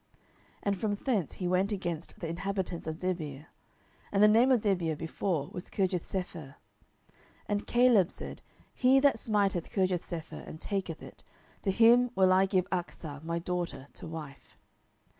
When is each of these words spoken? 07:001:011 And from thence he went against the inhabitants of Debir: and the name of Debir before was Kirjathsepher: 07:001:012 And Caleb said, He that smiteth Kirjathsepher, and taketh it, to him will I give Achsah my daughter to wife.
07:001:011 0.01 0.09
And 0.63 0.77
from 0.79 0.95
thence 0.95 1.33
he 1.33 1.47
went 1.47 1.71
against 1.71 2.19
the 2.19 2.27
inhabitants 2.27 2.87
of 2.87 2.97
Debir: 2.97 3.45
and 4.11 4.23
the 4.23 4.27
name 4.27 4.51
of 4.51 4.61
Debir 4.61 4.97
before 4.97 5.49
was 5.53 5.69
Kirjathsepher: 5.69 6.55
07:001:012 6.55 6.55
And 7.45 7.67
Caleb 7.67 8.09
said, 8.09 8.41
He 8.73 8.99
that 8.99 9.19
smiteth 9.19 9.69
Kirjathsepher, 9.69 10.43
and 10.47 10.59
taketh 10.59 11.03
it, 11.03 11.23
to 11.61 11.69
him 11.69 12.09
will 12.15 12.33
I 12.33 12.47
give 12.47 12.67
Achsah 12.71 13.23
my 13.23 13.37
daughter 13.37 13.85
to 13.93 14.07
wife. 14.07 14.57